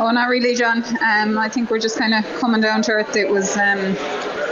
Oh, 0.00 0.10
not 0.12 0.28
really, 0.28 0.54
John. 0.54 0.84
Um, 1.02 1.36
I 1.38 1.48
think 1.48 1.70
we're 1.70 1.80
just 1.80 1.98
kind 1.98 2.14
of 2.14 2.24
coming 2.38 2.60
down 2.60 2.82
to 2.82 2.92
earth. 2.92 3.16
It 3.16 3.28
was 3.28 3.56
um, 3.56 3.96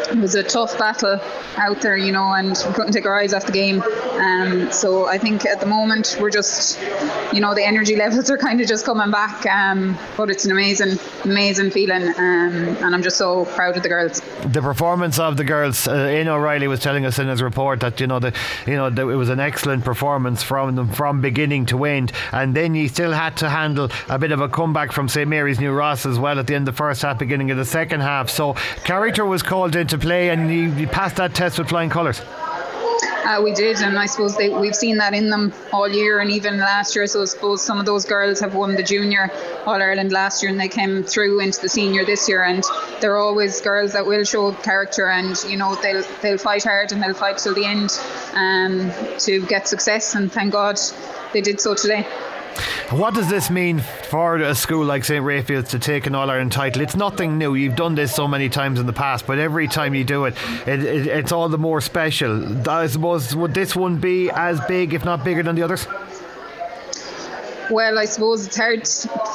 it 0.09 0.19
was 0.19 0.35
a 0.35 0.43
tough 0.43 0.79
battle 0.79 1.21
out 1.57 1.81
there, 1.81 1.97
you 1.97 2.13
know, 2.13 2.33
and 2.33 2.49
we 2.67 2.75
couldn't 2.75 2.93
take 2.93 3.07
our 3.07 3.19
eyes 3.19 3.33
off 3.33 3.47
the 3.47 3.53
game. 3.53 3.83
Um, 3.83 4.71
so 4.71 5.07
I 5.07 5.19
think 5.19 5.45
at 5.45 5.61
the 5.61 5.67
moment 5.67 6.17
we're 6.21 6.31
just, 6.31 6.81
you 7.33 7.41
know, 7.41 7.55
the 7.55 7.65
energy 7.65 7.97
levels 8.05 8.31
are 8.31 8.39
kind 8.39 8.61
of 8.61 8.69
just 8.69 8.85
coming 8.85 9.11
back. 9.11 9.47
Um, 9.47 9.99
but 10.17 10.31
it's 10.31 10.45
an 10.45 10.53
amazing, 10.53 10.99
amazing 11.25 11.71
feeling, 11.71 12.09
um, 12.09 12.77
and 12.83 12.95
I'm 12.95 13.03
just 13.03 13.17
so 13.17 13.45
proud 13.47 13.77
of 13.77 13.83
the 13.83 13.89
girls. 13.89 14.21
The 14.45 14.63
performance 14.63 15.19
of 15.19 15.37
the 15.37 15.45
girls, 15.45 15.89
uh, 15.89 16.09
Ian 16.11 16.29
O'Reilly 16.29 16.69
was 16.69 16.81
telling 16.81 17.05
us 17.05 17.19
in 17.19 17.29
his 17.29 17.43
report 17.43 17.81
that 17.81 18.01
you 18.01 18.07
know 18.07 18.19
the, 18.19 18.33
you 18.67 18.75
know, 18.75 18.91
the, 18.91 19.09
it 19.09 19.17
was 19.17 19.29
an 19.29 19.41
excellent 19.41 19.85
performance 19.85 20.43
from 20.43 20.77
them 20.77 20.89
from 20.93 21.21
beginning 21.21 21.67
to 21.67 21.85
end, 21.85 22.13
and 22.33 22.55
then 22.55 22.75
you 22.75 22.89
still 22.89 23.13
had 23.13 23.37
to 23.39 23.49
handle 23.49 23.91
a 24.09 24.19
bit 24.19 24.33
of 24.33 24.41
a 24.41 24.49
comeback 24.49 24.93
from 24.93 25.09
St 25.09 25.29
Mary's 25.29 25.61
New 25.61 25.73
Ross 25.73 26.07
as 26.07 26.19
well 26.19 26.39
at 26.39 26.47
the 26.47 26.55
end 26.55 26.69
of 26.69 26.75
the 26.75 26.77
first 26.77 27.03
half, 27.03 27.19
beginning 27.19 27.51
of 27.51 27.57
the 27.57 27.65
second 27.65 28.01
half. 28.01 28.31
So 28.31 28.55
character 28.85 29.25
was 29.25 29.43
called 29.43 29.77
into 29.77 29.96
play, 29.99 30.31
and 30.31 30.51
you, 30.53 30.73
you 30.75 30.87
passed 30.87 31.17
that 31.17 31.35
test 31.35 31.59
with 31.59 31.69
flying 31.69 31.91
colours. 31.91 32.21
Uh, 33.27 33.43
we 33.43 33.53
did, 33.53 33.77
and 33.83 33.99
I 33.99 34.07
suppose 34.07 34.37
they, 34.37 34.51
we've 34.51 34.77
seen 34.77 34.99
that 34.99 35.13
in 35.13 35.31
them 35.31 35.53
all 35.73 35.89
year 35.89 36.21
and 36.21 36.31
even 36.31 36.61
last 36.61 36.95
year. 36.95 37.09
So 37.09 37.23
I 37.23 37.25
suppose 37.25 37.61
some 37.61 37.81
of 37.81 37.85
those 37.85 38.05
girls 38.05 38.39
have 38.39 38.55
won 38.55 38.77
the 38.77 38.85
junior 38.85 39.33
All 39.67 39.83
Ireland 39.83 40.13
last 40.13 40.45
year 40.45 40.53
and 40.53 40.61
they 40.61 40.69
came 40.69 41.03
through 41.03 41.41
into 41.41 41.61
the 41.61 41.69
senior 41.69 42.05
this 42.05 42.29
year. 42.29 42.45
And 42.45 42.63
they're 43.01 43.17
always 43.17 43.61
girls 43.61 43.95
that 43.95 44.07
will 44.07 44.23
show 44.23 44.53
character 44.53 45.09
and 45.09 45.37
you 45.49 45.57
know 45.57 45.75
they'll 45.75 46.05
they'll 46.23 46.39
fight 46.39 46.63
hard 46.63 46.93
and 46.93 47.03
they'll 47.03 47.15
fight 47.15 47.39
till 47.39 47.55
the 47.55 47.65
end 47.65 48.01
um, 48.35 48.93
to 49.19 49.45
get 49.47 49.67
success. 49.67 50.15
And 50.15 50.31
thank 50.31 50.53
God 50.53 50.79
they 51.33 51.41
did 51.41 51.61
so 51.61 51.75
today. 51.75 52.07
What 52.91 53.15
does 53.15 53.29
this 53.29 53.51
mean 53.51 53.81
for 53.81 54.37
a 54.37 54.55
school 54.55 54.85
like 54.85 55.05
St. 55.05 55.25
Raphael's 55.25 55.71
to 55.71 55.79
take 55.79 56.07
an 56.07 56.15
All 56.15 56.31
Ireland 56.31 56.53
title? 56.53 56.83
It's 56.83 56.97
nothing 56.97 57.37
new. 57.39 57.55
You've 57.55 57.77
done 57.77 57.95
this 57.95 58.15
so 58.15 58.29
many 58.29 58.49
times 58.49 58.79
in 58.79 58.87
the 58.87 58.93
past, 58.93 59.27
but 59.27 59.39
every 59.39 59.67
time 59.69 59.95
you 59.95 60.05
do 60.05 60.25
it, 60.27 60.35
it, 60.67 60.85
it 60.85 61.07
it's 61.07 61.33
all 61.33 61.49
the 61.49 61.59
more 61.59 61.81
special. 61.81 62.69
I 62.69 62.87
suppose, 62.87 63.35
would 63.35 63.55
this 63.55 63.75
one 63.75 63.99
be 63.99 64.31
as 64.31 64.61
big, 64.67 64.95
if 64.95 65.05
not 65.05 65.25
bigger, 65.25 65.43
than 65.43 65.57
the 65.57 65.63
others? 65.63 65.87
Well, 67.71 67.99
I 67.99 68.05
suppose 68.05 68.47
it's 68.47 68.57
hard 68.57 68.87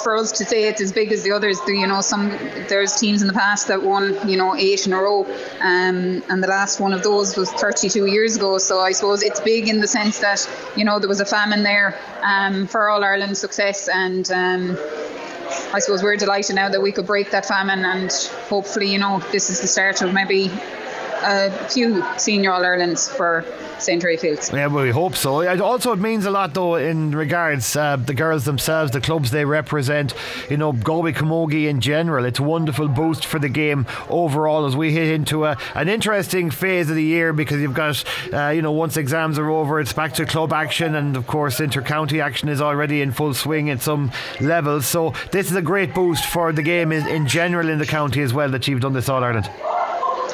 for 0.03 0.15
us 0.15 0.31
to 0.33 0.45
say 0.45 0.63
it's 0.63 0.79
as 0.79 0.93
big 0.93 1.11
as 1.11 1.23
the 1.23 1.31
others. 1.31 1.59
Do 1.65 1.73
you 1.73 1.85
know, 1.85 1.99
some 1.99 2.29
there's 2.69 2.95
teams 2.95 3.21
in 3.21 3.27
the 3.27 3.33
past 3.33 3.67
that 3.67 3.83
won, 3.83 4.17
you 4.27 4.37
know, 4.37 4.55
eight 4.55 4.87
in 4.87 4.93
a 4.93 5.01
row, 5.01 5.25
um, 5.59 6.23
and 6.29 6.41
the 6.41 6.47
last 6.47 6.79
one 6.79 6.93
of 6.93 7.03
those 7.03 7.35
was 7.35 7.51
32 7.51 8.05
years 8.05 8.37
ago. 8.37 8.57
So 8.57 8.79
I 8.79 8.93
suppose 8.93 9.21
it's 9.21 9.41
big 9.41 9.67
in 9.67 9.81
the 9.81 9.87
sense 9.87 10.19
that 10.19 10.49
you 10.77 10.85
know 10.85 10.97
there 10.99 11.09
was 11.09 11.19
a 11.19 11.25
famine 11.25 11.63
there 11.63 11.99
um, 12.21 12.67
for 12.67 12.89
All 12.89 13.03
Ireland 13.03 13.37
success, 13.37 13.89
and 13.89 14.31
um, 14.31 14.77
I 15.73 15.79
suppose 15.79 16.01
we're 16.01 16.15
delighted 16.15 16.55
now 16.55 16.69
that 16.69 16.81
we 16.81 16.93
could 16.93 17.07
break 17.07 17.31
that 17.31 17.45
famine, 17.45 17.83
and 17.83 18.11
hopefully, 18.47 18.91
you 18.91 18.99
know, 18.99 19.19
this 19.31 19.49
is 19.49 19.59
the 19.59 19.67
start 19.67 20.01
of 20.01 20.13
maybe 20.13 20.49
a 21.23 21.51
few 21.69 22.03
senior 22.17 22.51
All 22.51 22.63
Irelands 22.63 23.09
for 23.09 23.45
St. 23.79 24.03
Raphael's. 24.03 24.51
Yeah, 24.51 24.67
well, 24.67 24.83
we 24.83 24.91
hope 24.91 25.15
so. 25.15 25.47
Also, 25.61 25.91
it 25.91 25.99
means 25.99 26.25
a 26.25 26.31
lot, 26.31 26.53
though, 26.53 26.75
in 26.75 27.11
regards 27.11 27.75
uh, 27.75 27.95
the 27.95 28.13
girls 28.13 28.45
themselves, 28.45 28.91
the 28.91 29.01
clubs 29.01 29.31
they 29.31 29.45
represent. 29.45 30.13
You 30.49 30.57
know, 30.57 30.71
Galway 30.71 31.13
Camogie 31.13 31.67
in 31.67 31.81
general. 31.81 32.25
It's 32.25 32.39
a 32.39 32.43
wonderful 32.43 32.87
boost 32.87 33.25
for 33.25 33.39
the 33.39 33.49
game 33.49 33.85
overall 34.09 34.65
as 34.65 34.75
we 34.75 34.91
hit 34.91 35.07
into 35.07 35.45
a, 35.45 35.57
an 35.75 35.89
interesting 35.89 36.51
phase 36.51 36.89
of 36.89 36.95
the 36.95 37.03
year 37.03 37.33
because 37.33 37.61
you've 37.61 37.73
got, 37.73 38.03
uh, 38.33 38.49
you 38.49 38.61
know, 38.61 38.71
once 38.71 38.97
exams 38.97 39.39
are 39.39 39.49
over, 39.49 39.79
it's 39.79 39.93
back 39.93 40.13
to 40.13 40.25
club 40.25 40.53
action, 40.53 40.95
and 40.95 41.17
of 41.17 41.27
course, 41.27 41.59
inter-county 41.59 42.21
action 42.21 42.49
is 42.49 42.61
already 42.61 43.01
in 43.01 43.11
full 43.11 43.33
swing 43.33 43.69
at 43.69 43.81
some 43.81 44.11
levels. 44.39 44.85
So 44.85 45.13
this 45.31 45.49
is 45.49 45.55
a 45.55 45.61
great 45.61 45.93
boost 45.93 46.25
for 46.25 46.51
the 46.51 46.63
game 46.63 46.91
in, 46.91 47.07
in 47.07 47.27
general 47.27 47.69
in 47.69 47.79
the 47.79 47.85
county 47.85 48.21
as 48.21 48.33
well 48.33 48.49
that 48.49 48.67
you've 48.67 48.81
done 48.81 48.93
this 48.93 49.09
All 49.09 49.23
Ireland. 49.23 49.49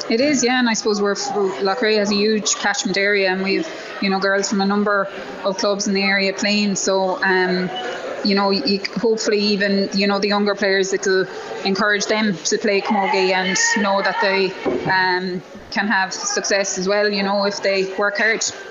It 0.10 0.22
is, 0.22 0.44
yeah, 0.44 0.60
and 0.60 0.70
I 0.70 0.74
suppose 0.74 1.02
we're 1.02 1.16
Loughrea 1.16 1.98
has 1.98 2.12
a 2.12 2.16
huge 2.16 2.56
catchment 2.56 2.98
area, 2.98 3.30
and 3.30 3.44
we've 3.44 3.68
you 4.02 4.10
know 4.10 4.20
girls 4.20 4.50
from 4.50 4.62
a 4.62 4.66
number 4.66 5.10
of 5.44 5.58
clubs 5.58 5.88
in 5.88 5.94
the 5.94 6.04
area 6.04 6.34
playing. 6.34 6.76
So. 6.76 7.22
Um, 7.24 7.70
you 8.24 8.36
know, 8.36 8.50
you, 8.50 8.82
hopefully 8.96 9.40
even 9.40 9.90
you 9.94 10.08
know 10.08 10.20
the 10.20 10.28
younger 10.28 10.56
players 10.56 10.92
it'll 10.92 11.28
encourage 11.64 12.06
them 12.08 12.36
to 12.36 12.58
play 12.58 12.82
camogie 12.82 13.32
and 13.32 13.58
know 13.82 14.02
that 14.02 14.18
they 14.22 14.52
um, 14.90 15.42
can 15.72 15.88
have 15.88 16.14
success 16.14 16.78
as 16.78 16.88
well. 16.88 17.10
You 17.10 17.24
know, 17.24 17.46
if 17.46 17.62
they 17.62 17.94
work 17.96 18.18
hard. 18.18 18.44